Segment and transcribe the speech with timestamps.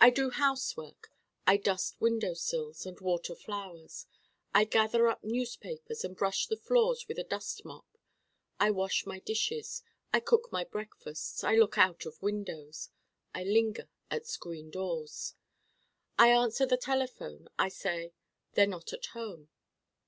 [0.00, 1.10] I do housework
[1.44, 4.06] I dust window sills and water flowers.
[4.54, 7.98] I gather up newspapers and brush the floors with a dust mop.
[8.60, 9.82] I wash my dishes.
[10.12, 11.42] I cook my breakfasts.
[11.42, 12.90] I look out of windows.
[13.34, 15.34] I linger at screen doors.
[16.16, 18.12] I answer the telephone: I say,
[18.52, 19.48] 'They're not at home.